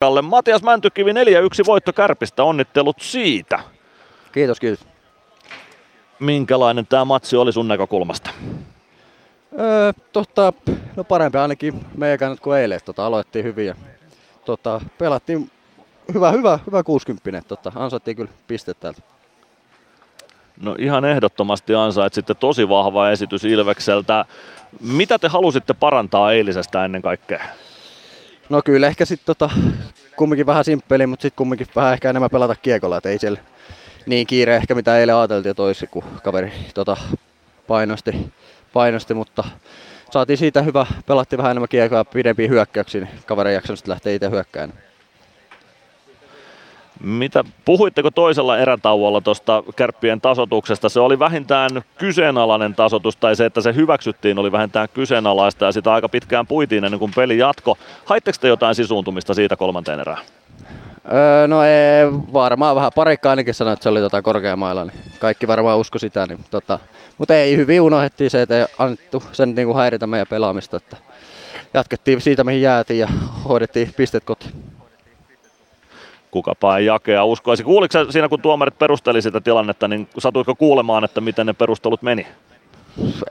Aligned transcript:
Kalle. 0.00 0.22
Matias 0.22 0.62
Mäntykivi 0.62 1.12
4-1 1.12 1.14
voitto 1.66 1.92
Kärpistä, 1.92 2.44
onnittelut 2.44 2.96
siitä. 3.00 3.60
Kiitos, 4.32 4.60
kiitos. 4.60 4.86
Minkälainen 6.18 6.86
tämä 6.86 7.04
matsi 7.04 7.36
oli 7.36 7.52
sun 7.52 7.68
näkökulmasta? 7.68 8.30
Öö, 9.60 9.92
totta, 10.12 10.52
no 10.96 11.04
parempi 11.04 11.38
ainakin 11.38 11.86
meidän 11.96 12.18
kannat 12.18 12.40
kuin 12.40 12.58
eilen. 12.58 12.80
Tota, 12.84 13.06
aloittiin 13.06 13.44
hyvin 13.44 13.66
ja 13.66 13.74
tota, 14.44 14.80
pelattiin 14.98 15.50
hyvä, 16.14 16.30
hyvä, 16.30 16.58
hyvä 16.66 16.82
60. 16.82 17.48
Tota, 17.48 17.72
ansaittiin 17.74 18.16
kyllä 18.16 18.30
pistet 18.46 18.80
täältä. 18.80 19.02
No 20.60 20.76
ihan 20.78 21.04
ehdottomasti 21.04 21.74
ansaitsitte 21.74 22.34
tosi 22.34 22.68
vahva 22.68 23.10
esitys 23.10 23.44
Ilvekseltä. 23.44 24.24
Mitä 24.80 25.18
te 25.18 25.28
halusitte 25.28 25.74
parantaa 25.74 26.32
eilisestä 26.32 26.84
ennen 26.84 27.02
kaikkea? 27.02 27.44
No 28.48 28.62
kyllä 28.64 28.86
ehkä 28.86 29.04
sitten 29.04 29.26
tota, 29.26 29.50
kumminkin 30.16 30.46
vähän 30.46 30.64
simppeli, 30.64 31.06
mutta 31.06 31.22
sitten 31.22 31.36
kumminkin 31.36 31.66
vähän 31.76 31.92
ehkä 31.92 32.10
enemmän 32.10 32.30
pelata 32.30 32.54
kiekolla, 32.54 32.96
että 32.96 33.08
ei 33.08 33.18
siellä 33.18 33.40
niin 34.06 34.26
kiire 34.26 34.56
ehkä 34.56 34.74
mitä 34.74 34.98
eilen 34.98 35.16
ajateltiin 35.16 35.56
toisi, 35.56 35.86
kun 35.86 36.04
kaveri 36.24 36.52
tota, 36.74 36.96
painosti, 37.66 38.32
painosti, 38.72 39.14
mutta 39.14 39.44
saatiin 40.10 40.38
siitä 40.38 40.62
hyvä, 40.62 40.86
pelattiin 41.06 41.38
vähän 41.38 41.50
enemmän 41.50 41.68
kiekoa 41.68 42.04
pidempiä 42.04 42.48
hyökkäyksiä, 42.48 43.00
niin 43.00 43.18
kaveri 43.26 43.54
jaksanut 43.54 43.86
lähteä 43.86 44.12
itse 44.12 44.30
hyökkään. 44.30 44.72
Mitä, 47.00 47.44
puhuitteko 47.64 48.10
toisella 48.10 48.58
erätauolla 48.58 49.20
tuosta 49.20 49.62
kärppien 49.76 50.20
tasotuksesta? 50.20 50.88
Se 50.88 51.00
oli 51.00 51.18
vähintään 51.18 51.70
kyseenalainen 51.98 52.74
tasotus, 52.74 53.16
tai 53.16 53.36
se, 53.36 53.44
että 53.44 53.60
se 53.60 53.74
hyväksyttiin, 53.74 54.38
oli 54.38 54.52
vähintään 54.52 54.88
kyseenalaista, 54.94 55.64
ja 55.64 55.72
sitä 55.72 55.92
aika 55.92 56.08
pitkään 56.08 56.46
puitiin 56.46 56.84
ennen 56.84 56.98
kuin 56.98 57.12
peli 57.16 57.38
jatko. 57.38 57.78
Haitteko 58.04 58.38
te 58.40 58.48
jotain 58.48 58.74
sisuuntumista 58.74 59.34
siitä 59.34 59.56
kolmanteen 59.56 60.00
erään? 60.00 60.24
Öö, 61.12 61.46
no 61.46 61.62
ei, 61.62 62.06
varmaan 62.32 62.76
vähän 62.76 62.92
parikka 62.94 63.30
ainakin 63.30 63.54
sanoi, 63.54 63.72
että 63.72 63.82
se 63.82 63.88
oli 63.88 64.00
tota 64.00 64.22
korkeamailla, 64.22 64.84
niin 64.84 64.98
kaikki 65.18 65.48
varmaan 65.48 65.78
usko 65.78 65.98
sitä. 65.98 66.26
Niin, 66.26 66.44
tota, 66.50 66.78
mutta 67.18 67.34
ei, 67.34 67.56
hyvin 67.56 67.80
unohdettiin 67.80 68.30
se, 68.30 68.42
että 68.42 68.58
ei 68.58 68.66
annettu 68.78 69.22
sen 69.32 69.54
niin 69.54 69.66
kuin 69.66 69.76
häiritä 69.76 70.06
meidän 70.06 70.26
pelaamista. 70.30 70.76
Että 70.76 70.96
jatkettiin 71.74 72.20
siitä, 72.20 72.44
mihin 72.44 72.62
jäätiin 72.62 73.00
ja 73.00 73.08
hoidettiin 73.48 73.94
pistet 73.96 74.24
kotiin 74.24 74.52
kukapa 76.30 76.78
ei 76.78 76.86
jakea 76.86 77.24
uskoisi. 77.24 77.64
Kuuliko 77.64 78.04
siinä, 78.10 78.28
kun 78.28 78.42
tuomarit 78.42 78.78
perusteli 78.78 79.22
sitä 79.22 79.40
tilannetta, 79.40 79.88
niin 79.88 80.08
satuitko 80.18 80.54
kuulemaan, 80.54 81.04
että 81.04 81.20
miten 81.20 81.46
ne 81.46 81.52
perustelut 81.52 82.02
meni? 82.02 82.26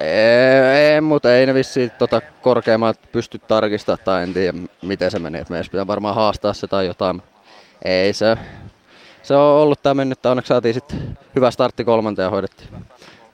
Ei, 0.00 0.90
ei 0.94 1.00
mutta 1.00 1.34
ei 1.34 1.46
ne 1.46 1.54
vissiin 1.54 1.90
tota 1.98 2.20
korkeammat 2.42 3.00
pysty 3.12 3.38
tarkistamaan 3.38 4.04
tai 4.04 4.22
en 4.22 4.34
tiedä 4.34 4.58
miten 4.82 5.10
se 5.10 5.18
meni. 5.18 5.44
Meidän 5.48 5.66
pitää 5.70 5.86
varmaan 5.86 6.14
haastaa 6.14 6.52
se 6.52 6.66
tai 6.66 6.86
jotain. 6.86 7.22
Ei 7.84 8.12
se, 8.12 8.36
se 9.22 9.36
on 9.36 9.62
ollut 9.62 9.82
tämä 9.82 9.94
mennyt, 9.94 10.26
onneksi 10.26 10.48
saatiin 10.48 10.74
sitten 10.74 11.18
hyvä 11.34 11.50
startti 11.50 11.84
kolmanteen 11.84 12.26
ja 12.26 12.30
hoidettiin. 12.30 12.68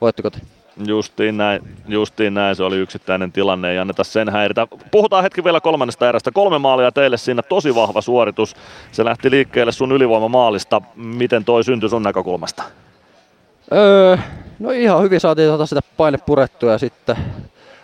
Voittiko 0.00 0.30
te? 0.30 0.38
Justiin 0.86 1.36
näin, 1.36 1.62
justiin 1.88 2.34
näin, 2.34 2.56
se 2.56 2.62
oli 2.62 2.76
yksittäinen 2.76 3.32
tilanne, 3.32 3.70
ei 3.70 3.78
anneta 3.78 4.04
sen 4.04 4.28
häiritä. 4.28 4.66
Puhutaan 4.90 5.22
hetki 5.22 5.44
vielä 5.44 5.60
kolmannesta 5.60 6.08
erästä. 6.08 6.30
Kolme 6.32 6.58
maalia 6.58 6.92
teille 6.92 7.16
siinä, 7.16 7.42
tosi 7.42 7.74
vahva 7.74 8.00
suoritus. 8.00 8.56
Se 8.92 9.04
lähti 9.04 9.30
liikkeelle 9.30 9.72
sun 9.72 9.92
ylivoimamaalista. 9.92 10.82
Miten 10.96 11.44
toi 11.44 11.64
syntyi 11.64 11.88
sun 11.88 12.02
näkökulmasta? 12.02 12.62
Öö, 13.72 14.16
no 14.58 14.70
ihan 14.70 15.02
hyvin 15.02 15.20
saatiin 15.20 15.48
tota 15.50 15.66
sitä 15.66 15.80
paine 15.96 16.18
purettua 16.18 16.72
ja 16.72 16.78
sitten 16.78 17.16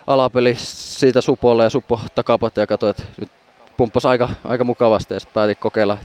alapeli 0.07 0.55
siitä 0.59 1.21
supolle 1.21 1.63
ja 1.63 1.69
supo 1.69 1.99
takapatta 2.15 2.59
ja 2.59 2.67
katsoin, 2.67 2.89
että 2.89 3.03
nyt 3.19 3.29
pumppas 3.77 4.05
aika, 4.05 4.29
aika 4.43 4.63
mukavasti 4.63 5.13
ja 5.13 5.19
sitten 5.19 5.33
päätin 5.33 5.57
kokeilla, 5.59 5.97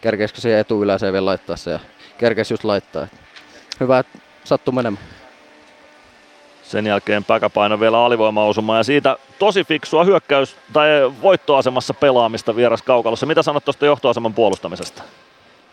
kerkeisikö 0.00 0.40
siihen 0.40 0.60
etuyläiseen 0.60 1.12
vielä 1.12 1.26
laittaa 1.26 1.56
se 1.56 1.70
ja 1.70 1.80
kerkeisi 2.18 2.54
just 2.54 2.64
laittaa. 2.64 3.06
Hyvä, 3.80 3.98
että 3.98 4.18
sattui 4.44 4.74
menemään. 4.74 5.04
Sen 6.68 6.86
jälkeen 6.86 7.24
päkäpaino 7.24 7.80
vielä 7.80 8.04
alivoimausuma 8.04 8.76
ja 8.76 8.82
siitä 8.82 9.16
tosi 9.38 9.64
fiksua 9.64 10.04
hyökkäys- 10.04 10.56
tai 10.72 10.88
voittoasemassa 11.22 11.94
pelaamista 11.94 12.56
vieras 12.56 12.82
kaukalossa. 12.82 13.26
Mitä 13.26 13.42
sanot 13.42 13.64
tuosta 13.64 13.86
johtoaseman 13.86 14.34
puolustamisesta? 14.34 15.02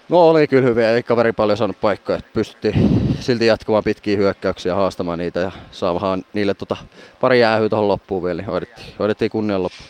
No 0.10 0.30
oli 0.30 0.48
kyllä 0.48 0.64
hyviä, 0.64 0.92
ei 0.92 1.04
kaveri 1.04 1.34
paljon 1.34 1.58
saanut 1.58 1.82
paikkoja. 1.82 2.20
Pystyttiin 2.34 3.02
silti 3.20 3.46
jatkamaan 3.46 3.84
pitkiä 3.84 4.18
hyökkäyksiä 4.18 4.76
haastamaan 4.76 5.20
niitä 5.20 5.40
ja 5.40 5.52
saamaan 5.72 6.26
niille 6.34 6.54
tota 6.54 6.78
pari 7.22 7.40
jäähyä 7.40 7.70
tuohon 7.70 7.88
loppuun 7.88 8.24
vielä, 8.24 8.42
niin 8.42 8.50
hoidettiin, 8.50 8.88
hoidettiin 9.00 9.32
kunnian 9.32 9.64
loppuun. 9.64 9.90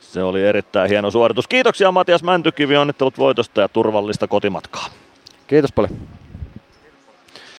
Se 0.00 0.22
oli 0.22 0.42
erittäin 0.42 0.88
hieno 0.88 1.10
suoritus. 1.10 1.48
Kiitoksia 1.48 1.92
Matias 1.92 2.22
Mäntykivi, 2.22 2.76
onnittelut 2.76 3.18
voitosta 3.18 3.60
ja 3.60 3.68
turvallista 3.68 4.28
kotimatkaa. 4.28 4.86
Kiitos 5.46 5.72
paljon. 5.72 5.92